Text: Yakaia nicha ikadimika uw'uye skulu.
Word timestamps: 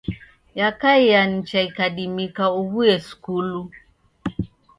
Yakaia 0.59 1.19
nicha 1.29 1.59
ikadimika 1.67 2.43
uw'uye 2.59 2.97
skulu. 3.07 3.61